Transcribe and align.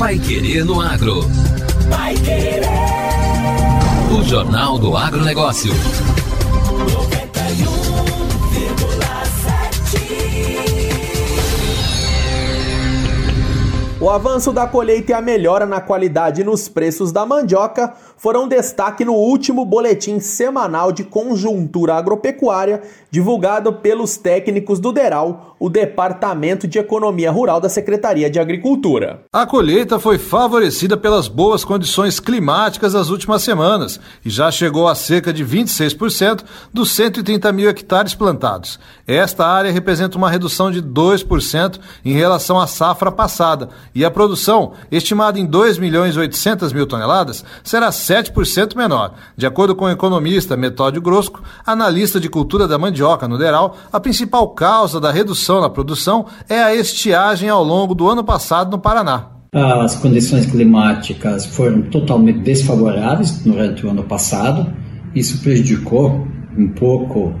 Pai 0.00 0.18
Querer 0.18 0.64
no 0.64 0.80
Agro. 0.80 1.20
Pai 1.90 2.14
Querer. 2.14 2.62
O 4.10 4.24
Jornal 4.24 4.78
do 4.78 4.96
Agronegócio. 4.96 5.70
O 14.02 14.08
avanço 14.08 14.50
da 14.50 14.66
colheita 14.66 15.12
e 15.12 15.14
a 15.14 15.20
melhora 15.20 15.66
na 15.66 15.78
qualidade 15.78 16.40
e 16.40 16.44
nos 16.44 16.70
preços 16.70 17.12
da 17.12 17.26
mandioca 17.26 17.92
foram 18.16 18.48
destaque 18.48 19.04
no 19.04 19.12
último 19.12 19.62
boletim 19.66 20.18
semanal 20.20 20.90
de 20.90 21.04
conjuntura 21.04 21.96
agropecuária 21.96 22.80
divulgado 23.10 23.74
pelos 23.74 24.16
técnicos 24.16 24.80
do 24.80 24.90
DERAL, 24.90 25.54
o 25.60 25.68
Departamento 25.68 26.66
de 26.66 26.78
Economia 26.78 27.30
Rural 27.30 27.60
da 27.60 27.68
Secretaria 27.68 28.30
de 28.30 28.38
Agricultura. 28.38 29.22
A 29.30 29.44
colheita 29.44 29.98
foi 29.98 30.16
favorecida 30.16 30.96
pelas 30.96 31.28
boas 31.28 31.62
condições 31.62 32.18
climáticas 32.18 32.94
das 32.94 33.10
últimas 33.10 33.42
semanas 33.42 34.00
e 34.24 34.30
já 34.30 34.50
chegou 34.50 34.88
a 34.88 34.94
cerca 34.94 35.30
de 35.30 35.44
26% 35.44 36.42
dos 36.72 36.90
130 36.92 37.52
mil 37.52 37.68
hectares 37.68 38.14
plantados. 38.14 38.80
Esta 39.06 39.46
área 39.46 39.70
representa 39.70 40.16
uma 40.16 40.30
redução 40.30 40.70
de 40.70 40.82
2% 40.82 41.78
em 42.02 42.14
relação 42.14 42.58
à 42.58 42.66
safra 42.66 43.12
passada 43.12 43.68
e 43.94 44.04
a 44.04 44.10
produção, 44.10 44.72
estimada 44.90 45.38
em 45.38 45.46
2 45.46 45.78
milhões 45.78 46.16
800 46.16 46.72
mil 46.72 46.86
toneladas, 46.86 47.44
será 47.64 47.90
7% 47.90 48.76
menor. 48.76 49.14
De 49.36 49.46
acordo 49.46 49.74
com 49.74 49.86
o 49.86 49.90
economista 49.90 50.56
Metódio 50.56 51.02
Grosco, 51.02 51.42
analista 51.66 52.20
de 52.20 52.28
cultura 52.28 52.68
da 52.68 52.78
mandioca 52.78 53.26
no 53.26 53.38
Deral, 53.38 53.76
a 53.92 53.98
principal 53.98 54.48
causa 54.48 55.00
da 55.00 55.10
redução 55.10 55.60
na 55.60 55.70
produção 55.70 56.26
é 56.48 56.62
a 56.62 56.74
estiagem 56.74 57.48
ao 57.48 57.64
longo 57.64 57.94
do 57.94 58.08
ano 58.08 58.22
passado 58.22 58.70
no 58.70 58.78
Paraná. 58.78 59.26
As 59.52 59.96
condições 59.96 60.46
climáticas 60.46 61.44
foram 61.44 61.82
totalmente 61.82 62.38
desfavoráveis 62.38 63.38
durante 63.38 63.84
o 63.84 63.90
ano 63.90 64.04
passado. 64.04 64.72
Isso 65.12 65.42
prejudicou 65.42 66.24
um 66.56 66.68
pouco 66.68 67.34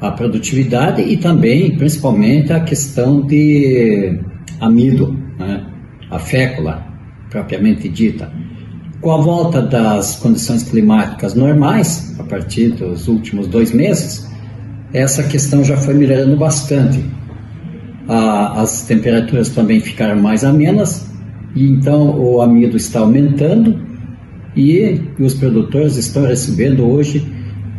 a 0.00 0.10
produtividade 0.10 1.02
e 1.02 1.16
também, 1.16 1.76
principalmente, 1.76 2.52
a 2.52 2.58
questão 2.58 3.24
de 3.24 4.20
amido, 4.60 5.16
né? 5.38 5.51
A 6.12 6.18
fécula 6.18 6.86
propriamente 7.30 7.88
dita. 7.88 8.30
Com 9.00 9.10
a 9.10 9.16
volta 9.16 9.62
das 9.62 10.16
condições 10.16 10.62
climáticas 10.62 11.34
normais, 11.34 12.14
a 12.20 12.22
partir 12.22 12.68
dos 12.68 13.08
últimos 13.08 13.48
dois 13.48 13.72
meses, 13.72 14.30
essa 14.92 15.24
questão 15.24 15.64
já 15.64 15.76
foi 15.76 15.94
melhorando 15.94 16.36
bastante. 16.36 17.02
as 18.06 18.82
temperaturas 18.82 19.48
também 19.48 19.80
ficaram 19.80 20.20
mais 20.20 20.44
amenas, 20.44 21.10
e 21.54 21.66
então 21.66 22.20
o 22.20 22.42
amido 22.42 22.76
está 22.76 23.00
aumentando 23.00 23.80
e 24.54 25.00
os 25.18 25.34
produtores 25.34 25.96
estão 25.96 26.26
recebendo 26.26 26.86
hoje 26.86 27.26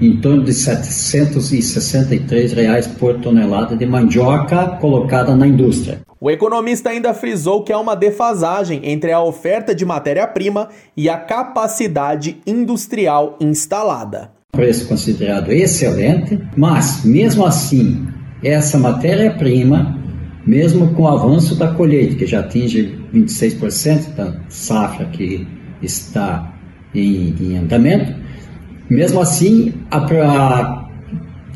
em 0.02 0.18
torno 0.18 0.44
de 0.44 0.54
763 0.54 2.54
reais 2.54 2.88
por 2.88 3.20
tonelada 3.20 3.76
de 3.76 3.86
mandioca 3.86 4.78
colocada 4.80 5.36
na 5.36 5.48
indústria. 5.48 6.03
O 6.24 6.32
economista 6.32 6.90
ainda 6.90 7.14
frisou 7.14 7.66
que 7.66 7.74
há 7.74 7.78
uma 7.78 7.98
defasagem 7.98 8.80
entre 8.84 9.12
a 9.12 9.22
oferta 9.22 9.76
de 9.76 9.86
matéria-prima 9.86 10.70
e 10.96 11.10
a 11.10 11.18
capacidade 11.18 12.38
industrial 12.48 13.38
instalada. 13.42 14.32
Preço 14.54 14.88
considerado 14.88 15.52
excelente, 15.52 16.40
mas 16.56 17.04
mesmo 17.04 17.46
assim, 17.46 18.08
essa 18.42 18.80
matéria-prima, 18.80 20.00
mesmo 20.48 20.94
com 20.94 21.02
o 21.02 21.08
avanço 21.10 21.56
da 21.56 21.74
colheita, 21.74 22.16
que 22.16 22.26
já 22.26 22.40
atinge 22.40 22.98
26% 23.14 24.16
da 24.16 24.34
safra 24.48 25.08
que 25.08 25.46
está 25.82 26.54
em, 26.96 27.36
em 27.38 27.58
andamento, 27.58 28.16
mesmo 28.90 29.20
assim, 29.20 29.74
a, 29.92 29.98
a 29.98 30.88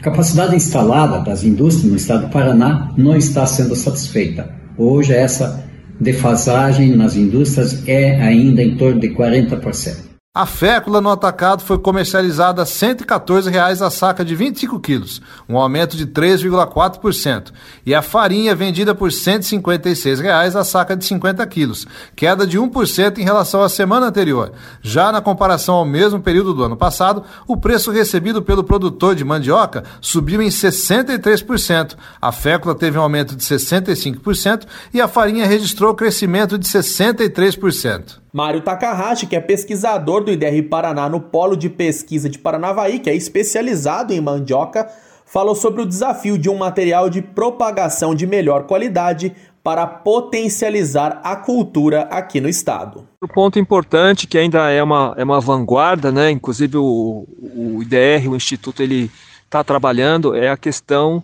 capacidade 0.01 0.57
instalada 0.57 1.21
das 1.21 1.45
indústrias 1.45 1.89
no 1.89 1.95
estado 1.95 2.25
do 2.25 2.31
Paraná 2.33 2.91
não 2.97 3.15
está 3.15 3.45
sendo 3.45 3.73
satisfeita. 3.73 4.56
Hoje, 4.77 5.13
essa 5.13 5.63
defasagem 5.99 6.95
nas 6.95 7.15
indústrias 7.15 7.87
é 7.87 8.21
ainda 8.21 8.61
em 8.61 8.75
torno 8.75 8.99
de 8.99 9.09
40%. 9.09 10.06
A 10.37 10.45
fécula 10.45 11.01
no 11.01 11.09
atacado 11.09 11.63
foi 11.63 11.79
comercializada 11.79 12.61
a 12.61 12.65
114 12.67 13.49
reais 13.49 13.81
a 13.81 13.89
saca 13.89 14.23
de 14.23 14.35
25 14.35 14.79
quilos, 14.79 15.19
um 15.49 15.57
aumento 15.57 15.97
de 15.97 16.05
3,4%, 16.05 17.51
e 17.83 17.95
a 17.95 18.03
farinha 18.03 18.53
vendida 18.53 18.93
por 18.93 19.11
156 19.11 20.19
reais 20.19 20.55
a 20.55 20.63
saca 20.63 20.95
de 20.95 21.03
50 21.05 21.43
quilos, 21.47 21.87
queda 22.15 22.45
de 22.45 22.59
1% 22.59 23.17
em 23.17 23.23
relação 23.23 23.63
à 23.63 23.67
semana 23.67 24.05
anterior. 24.05 24.51
Já 24.83 25.11
na 25.11 25.21
comparação 25.21 25.73
ao 25.73 25.85
mesmo 25.85 26.21
período 26.21 26.53
do 26.53 26.63
ano 26.63 26.77
passado, 26.77 27.23
o 27.47 27.57
preço 27.57 27.89
recebido 27.89 28.39
pelo 28.39 28.63
produtor 28.63 29.15
de 29.15 29.25
mandioca 29.25 29.85
subiu 29.99 30.39
em 30.39 30.49
63%, 30.49 31.95
a 32.21 32.31
fécula 32.31 32.75
teve 32.75 32.95
um 32.99 33.01
aumento 33.01 33.35
de 33.35 33.43
65% 33.43 34.67
e 34.93 35.01
a 35.01 35.07
farinha 35.07 35.47
registrou 35.47 35.95
crescimento 35.95 36.59
de 36.59 36.67
63%. 36.67 38.26
Mário 38.37 38.61
Takahashi, 38.61 39.25
que 39.25 39.35
é 39.35 39.39
pesquisador 39.39 40.23
do 40.23 40.31
IDR 40.31 40.61
Paraná 40.69 41.09
no 41.09 41.19
Polo 41.19 41.57
de 41.57 41.71
Pesquisa 41.71 42.29
de 42.29 42.37
Paranavaí, 42.37 42.99
que 42.99 43.09
é 43.09 43.15
especializado 43.15 44.13
em 44.13 44.21
mandioca, 44.21 44.87
falou 45.25 45.55
sobre 45.55 45.81
o 45.81 45.85
desafio 45.87 46.37
de 46.37 46.47
um 46.47 46.55
material 46.55 47.09
de 47.09 47.19
propagação 47.19 48.13
de 48.13 48.27
melhor 48.27 48.67
qualidade 48.67 49.35
para 49.63 49.87
potencializar 49.87 51.19
a 51.23 51.35
cultura 51.35 52.01
aqui 52.11 52.39
no 52.39 52.47
estado. 52.47 53.07
O 53.19 53.27
ponto 53.27 53.57
importante 53.57 54.27
que 54.27 54.37
ainda 54.37 54.69
é 54.69 54.83
uma, 54.83 55.15
é 55.17 55.23
uma 55.23 55.41
vanguarda, 55.41 56.11
né? 56.11 56.29
inclusive 56.29 56.77
o, 56.77 57.27
o 57.39 57.81
IDR, 57.81 58.29
o 58.29 58.35
Instituto, 58.35 58.83
ele 58.83 59.09
está 59.45 59.63
trabalhando, 59.63 60.35
é 60.35 60.47
a 60.47 60.57
questão 60.57 61.23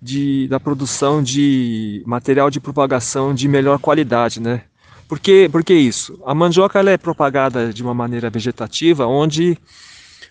de, 0.00 0.48
da 0.48 0.58
produção 0.58 1.22
de 1.22 2.02
material 2.06 2.48
de 2.48 2.60
propagação 2.60 3.34
de 3.34 3.46
melhor 3.46 3.78
qualidade, 3.78 4.40
né? 4.40 4.62
Por 5.08 5.20
que, 5.20 5.48
por 5.48 5.62
que 5.62 5.74
isso? 5.74 6.20
A 6.26 6.34
mandioca 6.34 6.78
ela 6.78 6.90
é 6.90 6.98
propagada 6.98 7.72
de 7.72 7.82
uma 7.82 7.94
maneira 7.94 8.28
vegetativa, 8.28 9.06
onde 9.06 9.56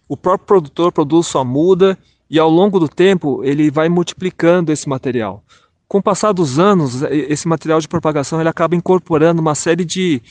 o 0.07 0.17
próprio 0.17 0.45
produtor 0.45 0.91
produz 0.91 1.27
sua 1.27 1.45
muda 1.45 1.97
e 2.29 2.37
ao 2.37 2.49
longo 2.49 2.79
do 2.79 2.89
tempo 2.89 3.43
ele 3.43 3.71
vai 3.71 3.87
multiplicando 3.87 4.71
esse 4.71 4.87
material. 4.87 5.43
Com 5.87 5.99
o 5.99 6.03
passar 6.03 6.33
dos 6.33 6.59
anos, 6.59 7.03
esse 7.03 7.47
material 7.47 7.79
de 7.79 7.87
propagação 7.87 8.39
ele 8.39 8.49
acaba 8.49 8.75
incorporando 8.75 9.41
uma 9.41 9.55
série 9.55 9.85
de, 9.85 10.21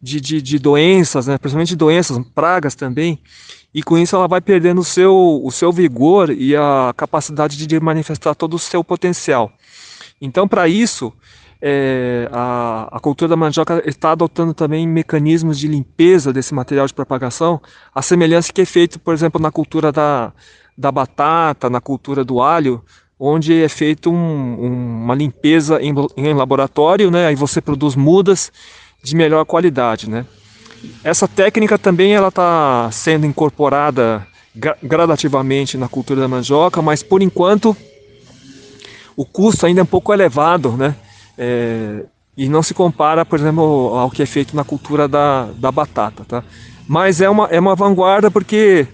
de, 0.00 0.20
de, 0.20 0.42
de 0.42 0.58
doenças, 0.58 1.26
né? 1.26 1.38
principalmente 1.38 1.74
doenças, 1.74 2.18
pragas 2.34 2.74
também, 2.74 3.18
e 3.72 3.82
com 3.82 3.98
isso 3.98 4.14
ela 4.14 4.28
vai 4.28 4.40
perdendo 4.40 4.80
o 4.80 4.84
seu, 4.84 5.40
o 5.42 5.50
seu 5.50 5.72
vigor 5.72 6.30
e 6.30 6.54
a 6.54 6.92
capacidade 6.96 7.66
de 7.66 7.80
manifestar 7.80 8.34
todo 8.34 8.54
o 8.54 8.58
seu 8.58 8.84
potencial. 8.84 9.50
Então, 10.20 10.46
para 10.46 10.68
isso, 10.68 11.12
é, 11.62 12.28
a, 12.32 12.88
a, 12.90 13.00
cultura 13.00 13.28
da 13.28 13.36
mandioca 13.36 13.82
está 13.84 14.12
adotando 14.12 14.54
também 14.54 14.86
mecanismos 14.88 15.58
de 15.58 15.68
limpeza 15.68 16.32
desse 16.32 16.54
material 16.54 16.86
de 16.86 16.94
propagação, 16.94 17.60
a 17.94 18.00
semelhança 18.00 18.52
que 18.52 18.62
é 18.62 18.64
feito, 18.64 18.98
por 18.98 19.12
exemplo, 19.12 19.40
na 19.40 19.50
cultura 19.50 19.92
da, 19.92 20.32
da 20.76 20.90
batata, 20.90 21.68
na 21.68 21.80
cultura 21.80 22.24
do 22.24 22.40
alho, 22.40 22.82
onde 23.18 23.62
é 23.62 23.68
feito 23.68 24.10
um, 24.10 24.14
um, 24.16 25.04
uma 25.04 25.14
limpeza 25.14 25.78
em, 25.82 25.94
em, 26.16 26.32
laboratório, 26.32 27.10
né? 27.10 27.26
Aí 27.26 27.34
você 27.34 27.60
produz 27.60 27.94
mudas 27.94 28.50
de 29.02 29.14
melhor 29.14 29.44
qualidade, 29.44 30.08
né? 30.08 30.24
Essa 31.04 31.28
técnica 31.28 31.78
também 31.78 32.14
ela 32.14 32.28
está 32.28 32.88
sendo 32.90 33.26
incorporada 33.26 34.26
gradativamente 34.82 35.76
na 35.76 35.88
cultura 35.88 36.22
da 36.22 36.28
mandioca, 36.28 36.80
mas 36.80 37.02
por 37.02 37.20
enquanto 37.20 37.76
o 39.14 39.26
custo 39.26 39.66
ainda 39.66 39.82
é 39.82 39.84
um 39.84 39.86
pouco 39.86 40.14
elevado, 40.14 40.72
né? 40.72 40.96
É, 41.42 42.04
e 42.36 42.50
não 42.50 42.62
se 42.62 42.74
compara, 42.74 43.24
por 43.24 43.38
exemplo, 43.38 43.64
ao 43.96 44.10
que 44.10 44.22
é 44.22 44.26
feito 44.26 44.54
na 44.54 44.62
cultura 44.62 45.08
da, 45.08 45.46
da 45.56 45.72
batata. 45.72 46.22
Tá? 46.28 46.44
Mas 46.86 47.22
é 47.22 47.30
uma, 47.30 47.46
é 47.46 47.58
uma 47.58 47.74
vanguarda 47.74 48.30
porque 48.30 48.86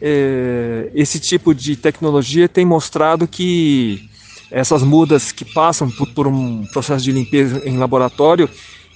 é, 0.00 0.90
esse 0.96 1.20
tipo 1.20 1.54
de 1.54 1.76
tecnologia 1.76 2.48
tem 2.48 2.64
mostrado 2.64 3.28
que 3.28 4.02
essas 4.50 4.82
mudas 4.82 5.30
que 5.30 5.44
passam 5.44 5.88
por, 5.88 6.08
por, 6.08 6.26
um 6.26 6.66
processo 6.72 7.04
de 7.04 7.12
limpeza 7.12 7.62
em 7.64 7.78
laboratório, 7.78 8.50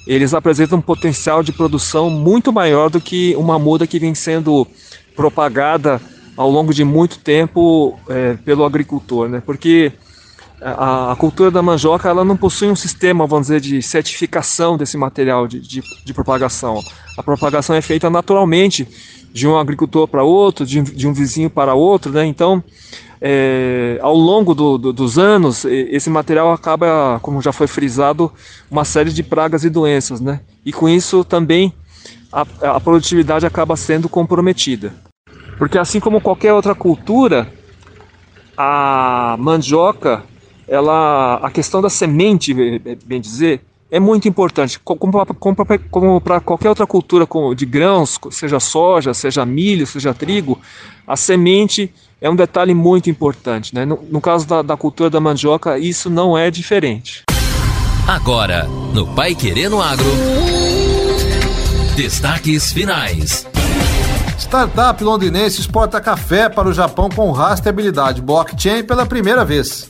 eles 0.05 0.35
apresentam 0.35 0.79
um 0.79 0.83
potencial 0.83 1.45
de 1.45 1.53
produção 1.53 2.11
muito 2.11 2.53
maior 2.53 2.91
do 2.91 3.01
que 3.01 3.37
uma 3.37 3.57
muda 3.57 3.87
que 3.87 4.01
vem 4.01 4.17
sendo 4.17 4.67
propagada 5.15 6.01
ao 6.37 6.51
longo 6.51 6.75
de 6.75 6.85
muito 6.85 7.21
tempo 7.21 7.99
é, 8.09 8.35
pelo 8.45 8.65
agricultor, 8.65 9.29
né? 9.29 9.41
Porque 9.45 9.93
a, 10.61 11.13
a, 11.13 11.17
cultura 11.17 11.51
da 11.51 11.63
mandioca 11.63 12.09
ela 12.09 12.25
não 12.25 12.37
possui 12.37 12.69
um 12.69 12.77
sistema, 12.77 13.27
vamos 13.27 13.49
dizer, 13.49 13.61
de 13.61 13.83
certificação 13.83 14.77
desse 14.77 14.97
material 14.97 15.47
de, 15.47 15.61
de, 15.61 15.83
de 16.05 16.15
propagação. 16.15 16.83
A 17.17 17.23
propagação 17.23 17.77
é 17.77 17.83
feita 17.83 18.09
naturalmente 18.09 18.89
de 19.33 19.47
um 19.47 19.59
agricultor 19.59 20.09
para 20.09 20.25
outro, 20.25 20.65
de, 20.65 20.81
de, 20.81 21.07
um 21.07 21.13
vizinho 21.13 21.51
para 21.51 21.75
outro, 21.75 22.11
né? 22.11 22.25
Então, 22.25 22.65
é, 23.21 23.99
ao 24.01 24.17
longo 24.17 24.55
do, 24.55 24.79
do, 24.79 24.93
dos 24.93 25.19
anos, 25.19 25.65
esse 25.67 26.09
material 26.09 26.53
acaba, 26.53 27.19
como 27.21 27.43
já 27.43 27.53
foi 27.53 27.67
frisado, 27.67 28.33
uma 28.71 28.85
série 28.85 29.11
de 29.11 29.23
pragas 29.23 29.63
e 29.63 29.69
doenças, 29.69 30.21
né? 30.23 30.41
E 30.65 30.73
com 30.73 30.89
isso 30.89 31.23
também 31.23 31.73
a, 32.33 32.47
a 32.77 32.81
produtividade 32.81 33.45
acaba 33.45 33.77
sendo 33.77 34.09
comprometida. 34.09 34.95
Porque 35.59 35.79
assim 35.79 36.01
como 36.01 36.21
qualquer 36.21 36.53
outra 36.53 36.75
cultura, 36.75 37.51
a 38.57 39.37
mandioca, 39.39 40.23
ela, 40.69 41.37
a 41.37 41.51
questão 41.51 41.81
da 41.81 41.89
semente, 41.89 42.53
bem 43.05 43.21
dizer, 43.21 43.63
é 43.91 44.01
muito 44.01 44.27
importante, 44.27 44.81
como 44.81 46.21
para 46.21 46.41
qualquer 46.41 46.69
outra 46.69 46.87
cultura 46.87 47.27
de 47.55 47.65
grãos, 47.65 48.19
seja 48.31 48.59
soja, 48.59 49.15
seja 49.15 49.47
milho, 49.47 49.87
seja 49.87 50.13
trigo, 50.13 50.59
a 51.07 51.17
semente 51.17 51.93
é 52.21 52.29
um 52.29 52.35
detalhe 52.35 52.75
muito 52.75 53.09
importante. 53.09 53.75
Né? 53.75 53.85
No, 53.85 54.03
no 54.11 54.21
caso 54.21 54.47
da, 54.47 54.63
da, 54.63 54.77
cultura 54.77 55.09
da 55.09 55.21
mandioca, 55.21 55.79
isso 55.79 56.11
não 56.11 56.37
é 56.37 56.51
diferente. 56.51 57.23
Agora, 58.09 58.65
no 58.93 59.07
Pai 59.15 59.35
Querendo 59.35 59.81
Agro, 59.81 60.07
destaques 61.97 62.73
finais. 62.73 63.47
Startup 64.39 65.03
londrinense 65.03 65.61
exporta 65.61 66.01
café 66.01 66.49
para 66.49 66.69
o 66.69 66.73
Japão 66.73 67.09
com 67.09 67.31
rastreabilidade 67.33 68.21
blockchain 68.21 68.85
pela 68.85 69.07
primeira 69.07 69.45
vez. 69.45 69.89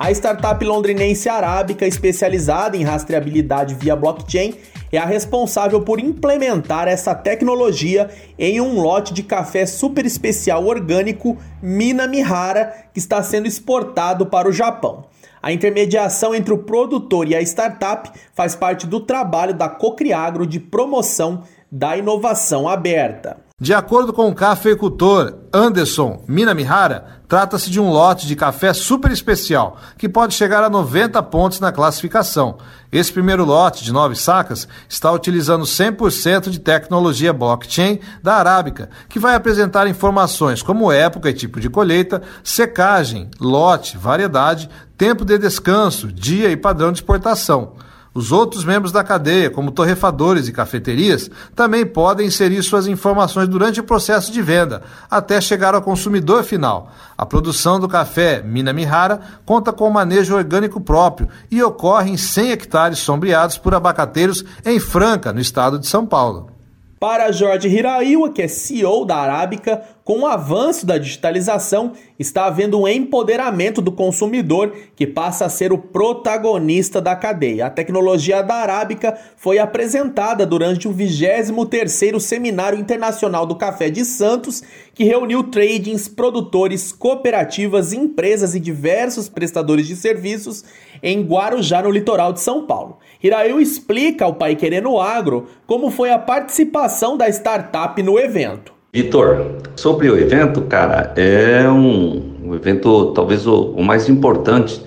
A 0.00 0.10
startup 0.12 0.64
londrinense 0.64 1.28
arábica, 1.28 1.86
especializada 1.86 2.74
em 2.74 2.82
rastreabilidade 2.82 3.74
via 3.74 3.94
blockchain, 3.94 4.54
é 4.90 4.96
a 4.96 5.04
responsável 5.04 5.82
por 5.82 6.00
implementar 6.00 6.88
essa 6.88 7.14
tecnologia 7.14 8.08
em 8.38 8.62
um 8.62 8.80
lote 8.80 9.12
de 9.12 9.22
café 9.22 9.66
super 9.66 10.06
especial 10.06 10.64
orgânico 10.64 11.36
Minamihara 11.62 12.86
que 12.94 12.98
está 12.98 13.22
sendo 13.22 13.46
exportado 13.46 14.24
para 14.24 14.48
o 14.48 14.52
Japão. 14.52 15.04
A 15.42 15.52
intermediação 15.52 16.34
entre 16.34 16.54
o 16.54 16.62
produtor 16.64 17.28
e 17.28 17.36
a 17.36 17.42
startup 17.42 18.10
faz 18.34 18.56
parte 18.56 18.86
do 18.86 19.00
trabalho 19.00 19.52
da 19.52 19.68
Cocriagro 19.68 20.46
de 20.46 20.58
promoção 20.58 21.42
da 21.70 21.94
inovação 21.94 22.66
aberta. 22.66 23.49
De 23.62 23.74
acordo 23.74 24.10
com 24.10 24.26
o 24.26 24.34
cafeicultor 24.34 25.34
Anderson 25.52 26.24
Minamihara, 26.26 27.20
trata-se 27.28 27.70
de 27.70 27.78
um 27.78 27.90
lote 27.90 28.26
de 28.26 28.34
café 28.34 28.72
super 28.72 29.12
especial, 29.12 29.76
que 29.98 30.08
pode 30.08 30.32
chegar 30.32 30.64
a 30.64 30.70
90 30.70 31.22
pontos 31.24 31.60
na 31.60 31.70
classificação. 31.70 32.56
Esse 32.90 33.12
primeiro 33.12 33.44
lote 33.44 33.84
de 33.84 33.92
nove 33.92 34.16
sacas 34.16 34.66
está 34.88 35.12
utilizando 35.12 35.66
100% 35.66 36.48
de 36.48 36.58
tecnologia 36.58 37.34
blockchain 37.34 38.00
da 38.22 38.36
Arábica, 38.36 38.88
que 39.10 39.18
vai 39.18 39.34
apresentar 39.34 39.86
informações 39.86 40.62
como 40.62 40.90
época 40.90 41.28
e 41.28 41.34
tipo 41.34 41.60
de 41.60 41.68
colheita, 41.68 42.22
secagem, 42.42 43.28
lote, 43.38 43.98
variedade, 43.98 44.70
tempo 44.96 45.22
de 45.22 45.36
descanso, 45.36 46.10
dia 46.10 46.50
e 46.50 46.56
padrão 46.56 46.90
de 46.90 47.00
exportação. 47.00 47.74
Os 48.12 48.32
outros 48.32 48.64
membros 48.64 48.90
da 48.90 49.04
cadeia, 49.04 49.50
como 49.50 49.70
torrefadores 49.70 50.48
e 50.48 50.52
cafeterias, 50.52 51.30
também 51.54 51.86
podem 51.86 52.26
inserir 52.26 52.60
suas 52.62 52.88
informações 52.88 53.46
durante 53.46 53.78
o 53.78 53.84
processo 53.84 54.32
de 54.32 54.42
venda, 54.42 54.82
até 55.08 55.40
chegar 55.40 55.76
ao 55.76 55.82
consumidor 55.82 56.42
final. 56.42 56.90
A 57.16 57.24
produção 57.24 57.78
do 57.78 57.88
café 57.88 58.42
Mina 58.42 58.72
Mihara 58.72 59.20
conta 59.46 59.72
com 59.72 59.88
manejo 59.90 60.34
orgânico 60.34 60.80
próprio 60.80 61.28
e 61.48 61.62
ocorre 61.62 62.10
em 62.10 62.16
100 62.16 62.50
hectares 62.50 62.98
sombreados 62.98 63.56
por 63.56 63.76
abacateiros 63.76 64.44
em 64.64 64.80
Franca, 64.80 65.32
no 65.32 65.40
estado 65.40 65.78
de 65.78 65.86
São 65.86 66.04
Paulo. 66.04 66.50
Para 66.98 67.32
Jorge 67.32 67.66
Hiraiwa, 67.66 68.30
que 68.30 68.42
é 68.42 68.48
CEO 68.48 69.06
da 69.06 69.16
Arábica, 69.16 69.80
com 70.10 70.22
o 70.22 70.26
avanço 70.26 70.84
da 70.84 70.98
digitalização, 70.98 71.92
está 72.18 72.46
havendo 72.46 72.80
um 72.80 72.88
empoderamento 72.88 73.80
do 73.80 73.92
consumidor 73.92 74.74
que 74.96 75.06
passa 75.06 75.44
a 75.44 75.48
ser 75.48 75.72
o 75.72 75.78
protagonista 75.78 77.00
da 77.00 77.14
cadeia. 77.14 77.66
A 77.66 77.70
tecnologia 77.70 78.42
da 78.42 78.56
Arábica 78.56 79.16
foi 79.36 79.60
apresentada 79.60 80.44
durante 80.44 80.88
o 80.88 80.92
23º 80.92 82.18
Seminário 82.18 82.76
Internacional 82.76 83.46
do 83.46 83.54
Café 83.54 83.88
de 83.88 84.04
Santos, 84.04 84.64
que 84.92 85.04
reuniu 85.04 85.44
tradings, 85.44 86.08
produtores, 86.08 86.90
cooperativas, 86.90 87.92
empresas 87.92 88.56
e 88.56 88.58
diversos 88.58 89.28
prestadores 89.28 89.86
de 89.86 89.94
serviços 89.94 90.64
em 91.00 91.22
Guarujá, 91.22 91.82
no 91.82 91.90
litoral 91.92 92.32
de 92.32 92.40
São 92.40 92.66
Paulo. 92.66 92.98
Hirail 93.22 93.60
explica 93.60 94.24
ao 94.24 94.34
Pai 94.34 94.56
Querendo 94.56 94.98
Agro 94.98 95.46
como 95.68 95.88
foi 95.88 96.10
a 96.10 96.18
participação 96.18 97.16
da 97.16 97.28
startup 97.28 98.02
no 98.02 98.18
evento. 98.18 98.79
Vitor, 98.92 99.46
sobre 99.76 100.10
o 100.10 100.18
evento, 100.18 100.62
cara, 100.62 101.12
é 101.14 101.68
um, 101.70 102.34
um 102.42 102.54
evento 102.56 103.12
talvez 103.12 103.46
o, 103.46 103.66
o, 103.66 103.84
mais 103.84 104.08
importante 104.08 104.82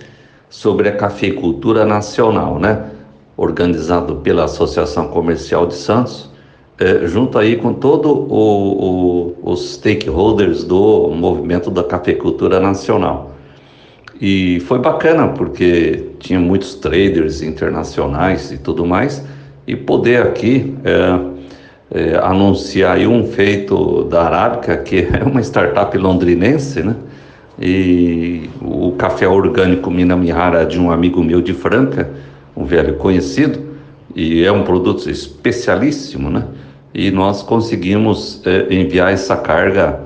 sobre 0.50 0.90
a 0.90 0.92
cafeicultura 0.92 1.86
nacional, 1.86 2.60
né? 2.60 2.84
Organizado 3.38 4.18
pela 4.18 4.44
Associação 4.44 5.08
Comercial 5.08 5.66
de 5.68 5.76
Santos, 5.76 6.30
é, 6.78 7.08
junto 7.08 7.38
aí 7.40 7.56
com 7.56 7.74
todo 7.74 8.28
os 9.42 9.76
stakeholders 9.76 10.66
do 10.66 11.08
movimento 11.12 11.72
da 11.72 11.82
cafeicultura 11.86 12.60
nacional. 12.60 13.32
E 14.20 14.60
foi 14.68 14.80
bacana 14.80 15.30
porque 15.30 16.10
tinha 16.20 16.42
muitos 16.42 16.76
traders 16.76 17.42
internacionais 17.42 18.52
e 18.52 18.58
tudo 18.58 18.86
mais, 18.86 19.26
e 19.66 19.78
poder 19.78 20.24
aqui 20.24 20.76
é, 20.84 21.33
é, 21.94 22.16
anunciar 22.16 22.98
um 23.00 23.28
feito 23.28 24.06
da 24.06 24.24
Arábica, 24.24 24.76
que 24.78 25.08
é 25.14 25.24
uma 25.24 25.42
startup 25.42 25.96
londrinense, 25.98 26.82
né? 26.82 26.96
E 27.62 28.50
o 28.60 28.94
café 28.94 29.28
orgânico 29.28 29.92
Minamihara 29.92 30.66
de 30.66 30.80
um 30.80 30.90
amigo 30.90 31.24
meu 31.24 31.40
de 31.40 31.54
Franca, 31.54 32.10
um 32.58 32.66
velho 32.66 32.96
conhecido, 32.96 33.60
e 34.16 34.44
é 34.44 34.52
um 34.52 34.64
produto 34.64 35.08
especialíssimo, 35.08 36.32
né? 36.32 36.46
E 36.94 37.12
nós 37.12 37.44
conseguimos 37.44 38.42
é, 38.46 38.74
enviar 38.74 39.14
essa 39.14 39.38
carga 39.38 40.00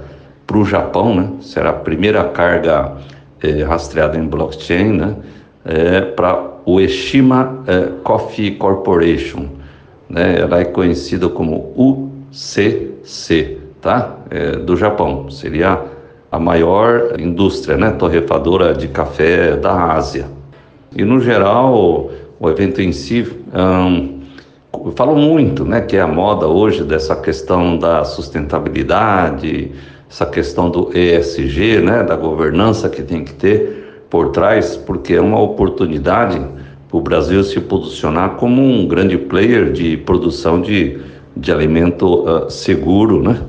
para 0.45 0.57
o 0.57 0.65
Japão, 0.65 1.15
né? 1.15 1.29
Será 1.39 1.69
a 1.69 1.73
primeira 1.73 2.23
carga 2.25 2.97
é, 3.41 3.63
rastreada 3.63 4.17
em 4.17 4.25
blockchain, 4.25 4.93
né, 4.93 5.15
é, 5.63 6.01
para 6.01 6.57
o 6.65 6.81
Eshima 6.81 7.63
Coffee 8.03 8.51
Corporation. 8.51 9.56
Né, 10.09 10.39
ela 10.39 10.59
é 10.59 10.65
conhecida 10.65 11.27
como 11.27 11.73
UCC, 12.31 13.57
tá? 13.81 14.17
É, 14.29 14.51
do 14.51 14.75
Japão. 14.77 15.29
Seria 15.29 15.81
a 16.31 16.39
maior 16.39 17.19
indústria 17.19 17.77
né, 17.77 17.91
torrefadora 17.91 18.73
de 18.73 18.87
café 18.87 19.55
da 19.55 19.93
Ásia. 19.93 20.27
E 20.95 21.03
no 21.03 21.19
geral, 21.19 22.09
o 22.39 22.49
evento 22.49 22.81
em 22.81 22.91
si 22.91 23.27
um, 23.53 24.17
falo 24.95 25.15
muito, 25.15 25.65
né, 25.65 25.81
que 25.81 25.97
é 25.97 26.01
a 26.01 26.07
moda 26.07 26.47
hoje 26.47 26.83
dessa 26.83 27.15
questão 27.15 27.77
da 27.77 28.03
sustentabilidade, 28.03 29.71
essa 30.09 30.25
questão 30.25 30.69
do 30.69 30.91
ESG, 30.97 31.81
né, 31.81 32.03
da 32.03 32.15
governança 32.15 32.89
que 32.89 33.01
tem 33.01 33.23
que 33.23 33.33
ter 33.33 34.05
por 34.09 34.29
trás, 34.29 34.77
porque 34.77 35.13
é 35.13 35.21
uma 35.21 35.39
oportunidade 35.39 36.41
o 36.91 37.01
Brasil 37.01 37.43
se 37.43 37.59
posicionar 37.59 38.35
como 38.35 38.61
um 38.61 38.87
grande 38.87 39.17
player 39.17 39.71
de 39.71 39.97
produção 39.97 40.61
de, 40.61 40.99
de 41.35 41.51
alimento 41.51 42.23
uh, 42.23 42.49
seguro, 42.49 43.21
né, 43.21 43.41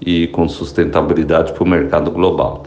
e 0.00 0.26
com 0.28 0.48
sustentabilidade 0.48 1.52
para 1.52 1.62
o 1.62 1.66
mercado 1.66 2.10
global. 2.10 2.64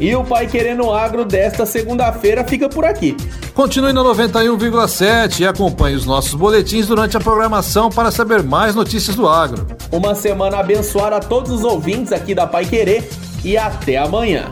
E 0.00 0.14
o 0.14 0.24
Pai 0.24 0.46
Querendo 0.46 0.90
Agro 0.90 1.24
desta 1.24 1.64
segunda-feira 1.64 2.44
fica 2.44 2.68
por 2.68 2.84
aqui. 2.84 3.16
Continue 3.54 3.92
no 3.92 4.04
91,7 4.04 5.40
e 5.40 5.46
acompanhe 5.46 5.94
os 5.96 6.04
nossos 6.04 6.34
boletins 6.34 6.86
durante 6.86 7.16
a 7.16 7.20
programação 7.20 7.88
para 7.88 8.10
saber 8.10 8.42
mais 8.42 8.74
notícias 8.74 9.14
do 9.14 9.28
agro. 9.28 9.66
Uma 9.92 10.14
semana 10.14 10.58
abençoada 10.58 11.16
a 11.16 11.20
todos 11.20 11.52
os 11.52 11.62
ouvintes 11.62 12.12
aqui 12.12 12.34
da 12.34 12.46
Pai 12.46 12.64
Querer 12.64 13.08
e 13.44 13.56
até 13.56 13.96
amanhã. 13.96 14.50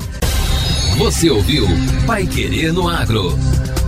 Você 0.97 1.29
ouviu 1.29 1.67
Pai 2.07 2.27
Querer 2.27 2.73
no 2.73 2.89
Agro. 2.89 3.37